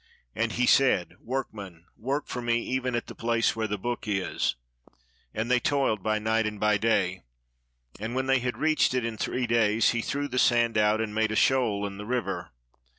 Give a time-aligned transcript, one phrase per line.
[0.33, 4.55] And he said, "Workmen, work for me, even at the place where the book is."
[5.31, 7.21] And they toiled by night and by day;
[7.99, 11.13] and when they had reached it in three days, he threw the sand out and
[11.13, 12.49] made a shoal in the river.